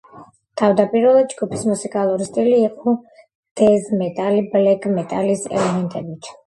[0.61, 2.97] თავდაპირველად, ჯგუფის მუსიკალური სტილი იყო
[3.63, 6.39] დეზ მეტალი ბლეკ მეტალის ელემენტებით.